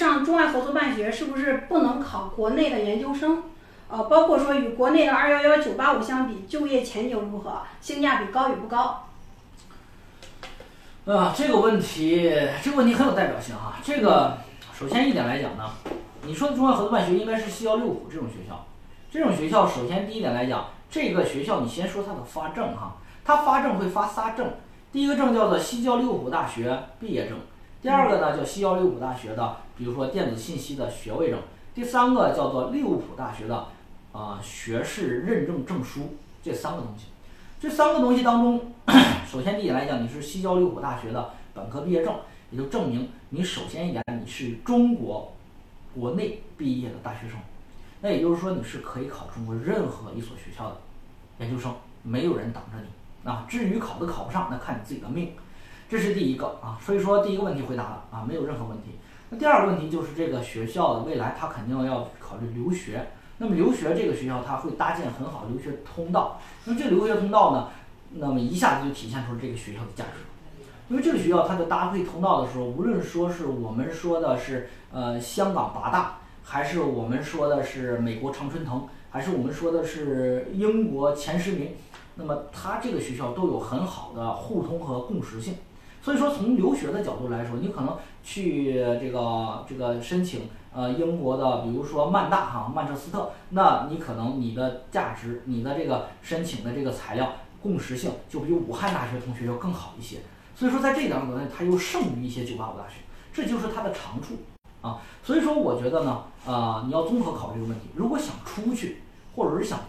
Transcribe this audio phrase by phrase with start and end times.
[0.00, 3.42] 上中外合作办学是不是不能考国内的研究生？
[3.90, 7.60] 呃，包括说与国内的二幺幺九八五相比，就业前景如何？
[7.82, 9.08] 性价比高与不高？
[11.04, 12.32] 啊，这个问题，
[12.62, 13.74] 这个问题很有代表性哈。
[13.84, 14.38] 这个
[14.72, 15.64] 首先一点来讲呢，
[16.22, 18.64] 你说的中外合作办学应该是西交六普这种学校，
[19.12, 24.50] 这种学校首先第一点来讲，这个学校你先说它的发证哈，它发证会发仨证，
[24.92, 27.36] 第一个证叫做西交六普大学毕业证，
[27.82, 31.40] 第二个呢叫西交六普大学的，比如说电子信息的学位证，
[31.74, 33.68] 第三个叫做利物浦大学的
[34.12, 37.06] 啊学士认证证书，这三个东西。
[37.58, 38.72] 这三个东西当中，
[39.26, 42.14] 首先第一点来讲，你是西交利物浦大学的本科毕业证，
[42.50, 45.32] 也就证明你首先一点你是中国
[45.94, 47.38] 国内毕业的大学生，
[48.02, 50.76] 那也就是说你是可以考中国任何一所学校的
[51.38, 53.46] 研究生，没有人挡着你啊。
[53.48, 55.32] 至于考都考不上，那看你自己的命。
[55.90, 58.90] 这是第一个啊，所以说第一个问题回答了啊，没有任何问题。
[59.28, 63.08] 那第二个问题就是这个学校的未来，他肯定要考虑留学。
[63.38, 66.38] 那么留学这个学校，它会搭建很好留学通道。
[66.64, 67.68] 那么这个留学通道呢，
[68.12, 70.20] 那么一下子就体现出了这个学校的价值。
[70.88, 81.70] 因为这个学校它在搭配通道的时候，无论说是我们说的是呃香港八大，还是我们说的是美国常春藤，还是我们说的是英国前十名，
[82.14, 85.54] 那么它这个学校都有很好的互通和共识性。
[86.02, 90.48] 所以说从留学的角度来说，你可能去这个这个申请。
[90.72, 100.18] 呃，英国的，比如说曼大哈，曼彻斯特，那你可能你的价值，你的这个申请的这个材料共识性就比武汉大学同学要更好一些。
[100.54, 103.00] 所以说，在这两个呢，它又胜于一些985大学，
[103.32, 104.34] 这就是它的长处
[104.80, 105.02] 啊。
[105.24, 107.88] 所以说，我觉得呢，呃，你要综合考虑这个问题。
[107.96, 109.02] 如果想出去，
[109.34, 109.80] 或者是想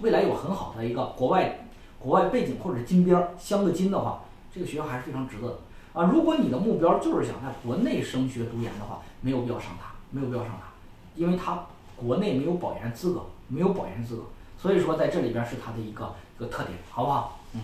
[0.00, 1.68] 未来有很好的一个国外
[2.00, 4.24] 国外背景或者是金边镶个金的话，
[4.56, 5.58] 这个学校还是非常值得的
[5.92, 6.10] 啊。
[6.10, 9.94] 如果你的目标就是想在国内升学读研的话，没有必要上它。
[10.12, 10.68] 没有必要上它，
[11.16, 14.22] 因为它国内没有保研资格，没有保研资格，
[14.56, 17.40] 所以说在这里边是它的一个一个特点，好不好？
[17.54, 17.60] 嗯